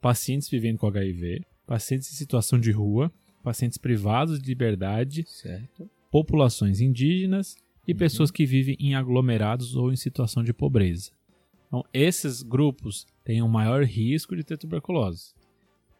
pacientes 0.00 0.48
vivendo 0.48 0.78
com 0.78 0.86
HIV, 0.86 1.42
pacientes 1.66 2.10
em 2.10 2.16
situação 2.16 2.58
de 2.58 2.70
rua, 2.70 3.12
pacientes 3.42 3.76
privados 3.76 4.40
de 4.40 4.48
liberdade, 4.48 5.26
certo. 5.28 5.90
populações 6.10 6.80
indígenas 6.80 7.54
e 7.86 7.92
uhum. 7.92 7.98
pessoas 7.98 8.30
que 8.30 8.46
vivem 8.46 8.78
em 8.80 8.94
aglomerados 8.94 9.76
ou 9.76 9.92
em 9.92 9.96
situação 9.96 10.42
de 10.42 10.54
pobreza. 10.54 11.10
Então, 11.66 11.84
esses 11.92 12.42
grupos 12.42 13.06
têm 13.26 13.42
um 13.42 13.48
maior 13.48 13.82
risco 13.82 14.36
de 14.36 14.44
ter 14.44 14.56
tuberculose. 14.56 15.34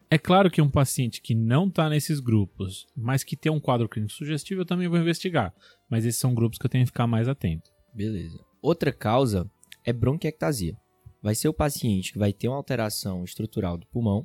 É 0.09 0.17
claro 0.17 0.49
que 0.49 0.63
um 0.63 0.71
paciente 0.71 1.21
que 1.21 1.35
não 1.35 1.67
está 1.67 1.91
nesses 1.91 2.21
grupos, 2.21 2.87
mas 2.97 3.25
que 3.25 3.37
tem 3.37 3.51
um 3.51 3.59
quadro 3.59 3.89
clínico 3.89 4.13
sugestivo, 4.13 4.61
eu 4.61 4.65
também 4.65 4.87
vou 4.87 5.01
investigar. 5.01 5.53
Mas 5.91 6.05
esses 6.07 6.21
são 6.21 6.33
grupos 6.33 6.57
que 6.57 6.65
eu 6.65 6.71
tenho 6.71 6.85
que 6.85 6.93
ficar 6.93 7.09
mais 7.09 7.27
atento. 7.27 7.69
Beleza. 7.93 8.39
Outra 8.63 8.93
causa 8.93 9.51
é 9.85 9.93
bronquiectasia. 9.93 10.77
Vai 11.21 11.35
ser 11.35 11.49
o 11.49 11.53
paciente 11.53 12.13
que 12.13 12.19
vai 12.19 12.33
ter 12.33 12.47
uma 12.47 12.57
alteração 12.57 13.25
estrutural 13.25 13.77
do 13.77 13.87
pulmão 13.89 14.25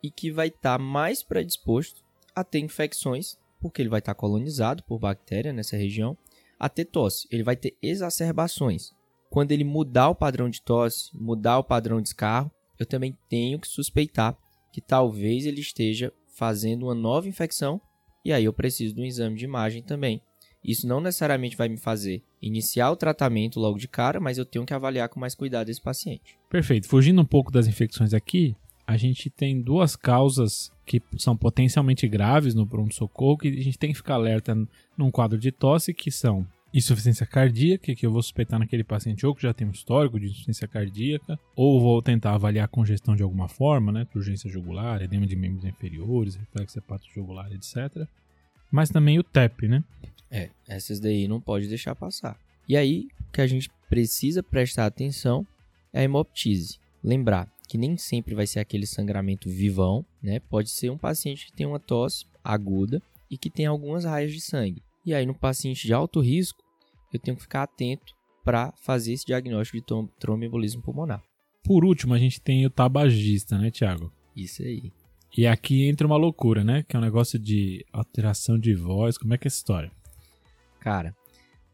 e 0.00 0.08
que 0.08 0.30
vai 0.30 0.46
estar 0.46 0.78
tá 0.78 0.82
mais 0.82 1.24
predisposto 1.24 2.04
a 2.32 2.44
ter 2.44 2.60
infecções, 2.60 3.36
porque 3.60 3.82
ele 3.82 3.88
vai 3.88 3.98
estar 3.98 4.14
tá 4.14 4.20
colonizado 4.20 4.84
por 4.84 5.00
bactéria 5.00 5.52
nessa 5.52 5.76
região, 5.76 6.16
a 6.60 6.68
ter 6.68 6.84
tosse. 6.84 7.26
Ele 7.28 7.42
vai 7.42 7.56
ter 7.56 7.76
exacerbações. 7.82 8.92
Quando 9.30 9.52
ele 9.52 9.64
mudar 9.64 10.10
o 10.10 10.14
padrão 10.14 10.50
de 10.50 10.60
tosse, 10.60 11.10
mudar 11.14 11.58
o 11.58 11.64
padrão 11.64 12.02
de 12.02 12.08
escarro, 12.08 12.50
eu 12.78 12.84
também 12.84 13.16
tenho 13.28 13.58
que 13.58 13.68
suspeitar 13.68 14.36
que 14.72 14.80
talvez 14.80 15.46
ele 15.46 15.60
esteja 15.60 16.12
fazendo 16.36 16.86
uma 16.86 16.94
nova 16.94 17.28
infecção 17.28 17.80
e 18.24 18.32
aí 18.32 18.44
eu 18.44 18.52
preciso 18.52 18.94
de 18.94 19.00
um 19.00 19.04
exame 19.04 19.36
de 19.36 19.44
imagem 19.44 19.82
também 19.82 20.20
isso 20.62 20.86
não 20.86 21.00
necessariamente 21.00 21.56
vai 21.56 21.68
me 21.68 21.76
fazer 21.76 22.22
iniciar 22.40 22.90
o 22.90 22.96
tratamento 22.96 23.58
logo 23.58 23.78
de 23.78 23.88
cara, 23.88 24.20
mas 24.20 24.38
eu 24.38 24.44
tenho 24.44 24.66
que 24.66 24.74
avaliar 24.74 25.08
com 25.08 25.18
mais 25.18 25.34
cuidado 25.34 25.70
esse 25.70 25.80
paciente. 25.80 26.38
Perfeito. 26.48 26.88
Fugindo 26.88 27.20
um 27.20 27.24
pouco 27.24 27.50
das 27.50 27.66
infecções 27.66 28.12
aqui, 28.12 28.54
a 28.86 28.96
gente 28.96 29.30
tem 29.30 29.60
duas 29.60 29.96
causas 29.96 30.70
que 30.84 31.02
são 31.16 31.36
potencialmente 31.36 32.06
graves 32.08 32.54
no 32.54 32.66
pronto-socorro 32.66 33.38
que 33.38 33.48
a 33.48 33.62
gente 33.62 33.78
tem 33.78 33.90
que 33.90 33.96
ficar 33.96 34.14
alerta 34.14 34.54
num 34.96 35.10
quadro 35.10 35.38
de 35.38 35.50
tosse, 35.50 35.94
que 35.94 36.10
são 36.10 36.46
insuficiência 36.72 37.26
cardíaca, 37.26 37.94
que 37.94 38.06
eu 38.06 38.12
vou 38.12 38.22
suspeitar 38.22 38.58
naquele 38.58 38.84
paciente 38.84 39.26
ou 39.26 39.34
que 39.34 39.42
já 39.42 39.52
tem 39.52 39.66
um 39.66 39.72
histórico 39.72 40.18
de 40.18 40.26
insuficiência 40.26 40.68
cardíaca, 40.68 41.38
ou 41.56 41.80
vou 41.80 42.00
tentar 42.00 42.34
avaliar 42.34 42.64
a 42.64 42.68
congestão 42.68 43.16
de 43.16 43.22
alguma 43.22 43.48
forma, 43.48 43.90
né, 43.90 44.06
urgência 44.14 44.48
jugular, 44.48 45.02
edema 45.02 45.26
de 45.26 45.36
membros 45.36 45.64
inferiores, 45.64 46.36
reflexo 46.36 46.78
hepato 46.78 47.06
jugular, 47.14 47.50
etc. 47.52 48.06
Mas 48.70 48.88
também 48.90 49.18
o 49.18 49.24
TEP, 49.24 49.66
né, 49.66 49.82
é, 50.30 50.50
essas 50.68 51.00
daí 51.00 51.26
não 51.26 51.40
pode 51.40 51.66
deixar 51.66 51.94
passar. 51.94 52.38
E 52.68 52.76
aí, 52.76 53.08
o 53.28 53.32
que 53.32 53.40
a 53.40 53.46
gente 53.46 53.68
precisa 53.88 54.42
prestar 54.42 54.86
atenção 54.86 55.44
é 55.92 56.00
a 56.00 56.02
hemoptise. 56.04 56.78
Lembrar 57.02 57.50
que 57.66 57.76
nem 57.76 57.96
sempre 57.96 58.34
vai 58.34 58.46
ser 58.46 58.60
aquele 58.60 58.86
sangramento 58.86 59.48
vivão, 59.48 60.04
né? 60.22 60.40
Pode 60.40 60.70
ser 60.70 60.90
um 60.90 60.98
paciente 60.98 61.46
que 61.46 61.52
tem 61.52 61.66
uma 61.66 61.80
tosse 61.80 62.26
aguda 62.42 63.02
e 63.30 63.38
que 63.38 63.50
tem 63.50 63.66
algumas 63.66 64.04
raias 64.04 64.32
de 64.32 64.40
sangue. 64.40 64.82
E 65.04 65.14
aí, 65.14 65.24
no 65.24 65.34
paciente 65.34 65.86
de 65.86 65.92
alto 65.92 66.20
risco, 66.20 66.62
eu 67.12 67.18
tenho 67.18 67.36
que 67.36 67.42
ficar 67.42 67.62
atento 67.62 68.14
para 68.44 68.72
fazer 68.82 69.12
esse 69.12 69.26
diagnóstico 69.26 69.78
de 69.78 70.10
tromboembolismo 70.18 70.82
pulmonar. 70.82 71.22
Por 71.64 71.84
último, 71.84 72.14
a 72.14 72.18
gente 72.18 72.40
tem 72.40 72.64
o 72.66 72.70
tabagista, 72.70 73.58
né, 73.58 73.70
Tiago? 73.70 74.12
Isso 74.34 74.62
aí. 74.62 74.92
E 75.36 75.46
aqui 75.46 75.88
entra 75.88 76.06
uma 76.06 76.16
loucura, 76.16 76.64
né? 76.64 76.82
Que 76.82 76.96
é 76.96 76.98
um 76.98 77.02
negócio 77.02 77.38
de 77.38 77.84
alteração 77.92 78.58
de 78.58 78.74
voz. 78.74 79.16
Como 79.16 79.32
é 79.32 79.38
que 79.38 79.46
é 79.46 79.48
essa 79.48 79.58
história? 79.58 79.92
Cara, 80.80 81.14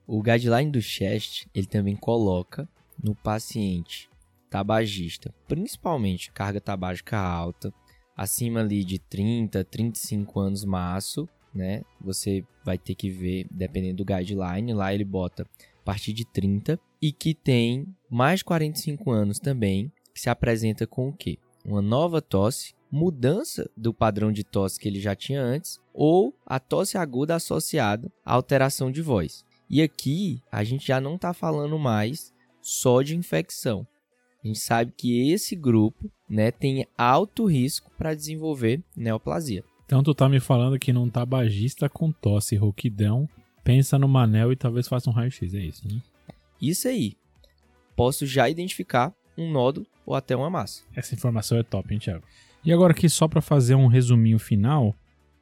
o 0.06 0.23
guideline 0.23 0.71
do 0.71 0.80
chest, 0.80 1.47
ele 1.54 1.66
também 1.66 1.97
coloca 1.97 2.68
no 3.02 3.14
paciente 3.14 4.09
tabagista, 4.50 5.35
principalmente 5.49 6.30
carga 6.30 6.61
tabágica 6.61 7.18
alta, 7.18 7.73
acima 8.16 8.61
ali 8.61 8.85
de 8.85 8.99
30, 8.99 9.64
35 9.64 10.40
anos 10.40 10.64
maço, 10.64 11.28
né? 11.57 11.83
Você 12.01 12.45
vai 12.65 12.79
ter 12.79 12.95
que 12.95 13.11
ver, 13.11 13.47
dependendo 13.51 13.97
do 13.97 14.05
guideline, 14.05 14.75
lá 14.75 14.93
ele 14.93 15.05
bota 15.05 15.43
a 15.43 15.85
partir 15.85 16.13
de 16.13 16.25
30 16.25 16.79
e 17.01 17.13
que 17.13 17.35
tem 17.35 17.87
mais 18.11 18.41
de 18.41 18.45
45 18.45 19.11
anos 19.11 19.39
também, 19.39 19.91
que 20.15 20.21
se 20.21 20.29
apresenta 20.29 20.87
com 20.87 21.09
o 21.09 21.13
quê? 21.13 21.39
Uma 21.65 21.83
nova 21.83 22.23
tosse, 22.23 22.75
mudança 22.91 23.69
do 23.77 23.93
padrão 23.93 24.31
de 24.31 24.45
tosse 24.45 24.79
que 24.79 24.89
ele 24.89 25.01
já 25.01 25.15
tinha 25.15 25.43
antes 25.43 25.81
ou 25.93 26.35
a 26.45 26.61
tosse 26.61 26.97
aguda 26.97 27.35
associada 27.35 28.11
à 28.25 28.35
alteração 28.35 28.91
de 28.91 29.03
voz. 29.03 29.45
E 29.69 29.83
aqui 29.83 30.41
a 30.51 30.63
gente 30.63 30.87
já 30.87 31.01
não 31.01 31.17
está 31.17 31.33
falando 31.33 31.79
mais 31.79 32.33
só 32.63 33.03
de 33.03 33.17
infecção. 33.17 33.87
A 34.43 34.47
gente 34.47 34.61
sabe 34.61 34.93
que 34.97 35.33
esse 35.33 35.57
grupo 35.57 36.11
né, 36.29 36.51
tem 36.53 36.87
alto 36.97 37.47
risco 37.47 37.91
para 37.99 38.15
desenvolver 38.15 38.83
neoplasia. 38.97 39.65
Então 39.87 40.02
tu 40.02 40.12
tá 40.14 40.28
me 40.28 40.40
falando 40.40 40.78
que 40.78 40.93
não 40.93 41.09
tabagista 41.09 41.88
com 41.88 42.11
tosse 42.11 42.57
e 42.57 42.59
rouquidão 42.59 43.28
pensa 43.66 43.99
no 43.99 44.07
manel 44.07 44.52
e 44.52 44.57
talvez 44.57 44.87
faça 44.87 45.11
um 45.11 45.12
raio-x, 45.12 45.52
é 45.55 45.59
isso, 45.59 45.88
né? 45.88 46.00
Isso 46.61 46.87
aí. 46.87 47.16
Posso 47.97 48.25
já 48.25 48.49
identificar 48.49 49.12
um 49.37 49.50
nódulo 49.50 49.87
ou 50.05 50.14
até 50.14 50.37
uma 50.37 50.49
massa. 50.49 50.83
Essa 50.95 51.14
informação 51.14 51.59
é 51.59 51.64
top, 51.64 51.93
hein, 51.93 51.99
Thiago? 51.99 52.25
E 52.64 52.73
agora 52.73 52.93
aqui 52.93 53.09
só 53.09 53.26
para 53.26 53.40
fazer 53.40 53.75
um 53.75 53.88
resuminho 53.88 54.38
final, 54.38 54.95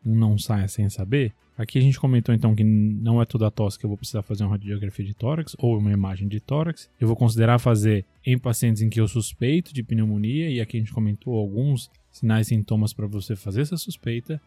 um 0.04 0.14
não 0.14 0.38
saia 0.38 0.68
sem 0.68 0.88
saber. 0.88 1.34
Aqui 1.56 1.78
a 1.78 1.82
gente 1.82 2.00
comentou 2.00 2.34
então 2.34 2.54
que 2.54 2.64
não 2.64 3.20
é 3.20 3.24
toda 3.24 3.46
a 3.46 3.50
tosse 3.50 3.78
que 3.78 3.84
eu 3.84 3.88
vou 3.88 3.96
precisar 3.96 4.22
fazer 4.22 4.42
uma 4.42 4.52
radiografia 4.52 5.04
de 5.04 5.14
tórax 5.14 5.54
ou 5.58 5.78
uma 5.78 5.92
imagem 5.92 6.26
de 6.26 6.40
tórax. 6.40 6.90
Eu 7.00 7.06
vou 7.06 7.16
considerar 7.16 7.58
fazer 7.58 8.04
em 8.24 8.38
pacientes 8.38 8.82
em 8.82 8.88
que 8.88 9.00
eu 9.00 9.06
suspeito 9.06 9.72
de 9.72 9.82
pneumonia 9.82 10.50
e 10.50 10.60
aqui 10.60 10.78
a 10.78 10.80
gente 10.80 10.92
comentou 10.92 11.36
alguns 11.36 11.90
sinais 12.14 12.46
e 12.46 12.50
sintomas 12.50 12.92
para 12.92 13.06
você 13.06 13.34
fazer 13.36 13.62
essa 13.62 13.76
suspeita, 13.76 14.40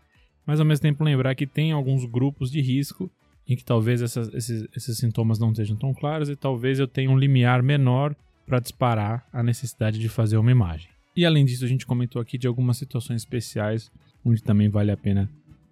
mas 0.45 0.59
ao 0.59 0.65
mesmo 0.65 0.81
tempo 0.81 1.03
lembrar 1.03 1.35
que 1.35 1.45
tem 1.45 1.71
alguns 1.71 2.05
grupos 2.05 2.49
de 2.49 2.61
risco 2.61 3.11
em 3.47 3.55
que 3.55 3.63
talvez 3.63 4.01
essas, 4.01 4.33
esses, 4.33 4.67
esses 4.75 4.97
sintomas 4.97 5.39
não 5.39 5.51
estejam 5.51 5.75
tão 5.75 5.93
claros 5.93 6.29
e 6.29 6.35
talvez 6.35 6.79
eu 6.79 6.87
tenha 6.87 7.09
um 7.09 7.17
limiar 7.17 7.61
menor 7.61 8.15
para 8.45 8.59
disparar 8.59 9.27
a 9.31 9.43
necessidade 9.43 9.99
de 9.99 10.07
fazer 10.07 10.37
uma 10.37 10.51
imagem. 10.51 10.89
E 11.15 11.25
além 11.25 11.43
disso, 11.45 11.65
a 11.65 11.67
gente 11.67 11.85
comentou 11.85 12.21
aqui 12.21 12.37
de 12.37 12.47
algumas 12.47 12.77
situações 12.77 13.21
especiais 13.21 13.91
onde 14.23 14.41
também 14.41 14.69
vale 14.69 14.91
a 14.91 14.97
pena 14.97 15.29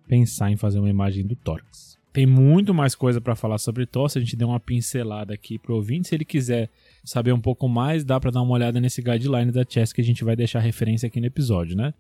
pensar 0.08 0.52
em 0.52 0.58
fazer 0.58 0.80
uma 0.80 0.90
imagem 0.90 1.26
do 1.26 1.36
tórax. 1.36 1.98
Tem 2.16 2.26
muito 2.26 2.74
mais 2.74 2.96
coisa 2.96 3.20
para 3.20 3.36
falar 3.36 3.58
sobre 3.58 3.86
tosse, 3.86 4.18
a 4.18 4.22
gente 4.22 4.38
deu 4.38 4.48
uma 4.48 4.58
pincelada 4.58 5.34
aqui 5.34 5.60
pro 5.60 5.76
ouvinte. 5.76 6.08
Se 6.08 6.16
ele 6.16 6.24
quiser 6.24 6.70
saber 7.04 7.34
um 7.34 7.42
pouco 7.42 7.68
mais, 7.68 8.06
dá 8.06 8.18
para 8.22 8.32
dar 8.32 8.42
uma 8.42 8.54
olhada 8.54 8.80
nesse 8.80 9.02
guideline 9.02 9.52
da 9.52 9.66
Chess 9.68 9.92
que 9.92 10.00
a 10.00 10.04
gente 10.04 10.24
vai 10.24 10.34
deixar 10.34 10.62
referência 10.62 11.08
aqui 11.08 11.20
no 11.20 11.26
episódio, 11.26 11.76
né? 11.76 11.94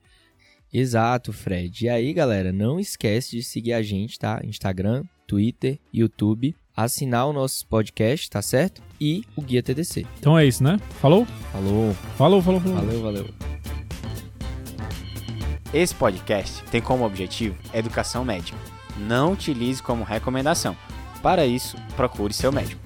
Exato, 0.72 1.34
Fred. 1.34 1.84
E 1.84 1.89
aí, 1.89 2.13
galera, 2.13 2.53
não 2.53 2.79
esquece 2.79 3.36
de 3.36 3.43
seguir 3.43 3.74
a 3.74 3.81
gente, 3.81 4.17
tá? 4.17 4.39
Instagram, 4.45 5.03
Twitter, 5.27 5.77
YouTube, 5.93 6.55
assinar 6.74 7.27
o 7.27 7.34
nosso 7.34 7.67
podcast, 7.67 8.29
tá 8.29 8.41
certo? 8.41 8.81
E 9.01 9.22
o 9.36 9.41
Guia 9.41 9.62
TDC. 9.62 10.05
Então 10.17 10.39
é 10.39 10.45
isso, 10.45 10.63
né? 10.63 10.79
Falou? 11.01 11.25
Falou. 11.51 11.93
Falou, 12.15 12.41
falou, 12.41 12.62
falou. 12.62 12.77
Valeu, 12.77 13.01
valeu. 13.01 13.29
Esse 15.74 15.93
podcast 15.93 16.63
tem 16.72 16.81
como 16.81 17.05
objetivo 17.05 17.57
educação 17.74 18.24
médica. 18.24 18.75
Não 18.98 19.34
utilize 19.34 19.82
como 19.82 20.04
recomendação. 20.04 20.75
Para 21.22 21.46
isso, 21.46 21.78
procure 21.96 22.34
seu 22.34 22.52
médico. 22.52 22.85